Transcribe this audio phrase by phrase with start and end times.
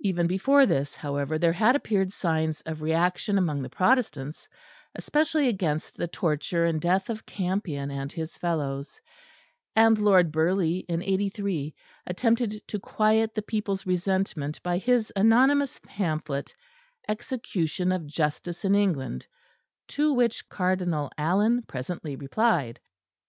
[0.00, 4.48] Even before this, however, there had appeared signs of reaction among the Protestants,
[4.96, 9.00] especially against the torture and death of Campion and his fellows;
[9.76, 11.72] and Lord Burghley in '83
[12.04, 16.52] attempted to quiet the people's resentment by his anonymous pamphlet,
[17.06, 19.24] "Execution of Justice in England,"
[19.86, 22.80] to which Cardinal Allen presently replied.